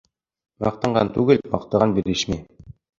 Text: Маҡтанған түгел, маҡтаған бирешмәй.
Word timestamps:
Маҡтанған 0.67 1.13
түгел, 1.19 1.45
маҡтаған 1.55 1.97
бирешмәй. 2.01 2.47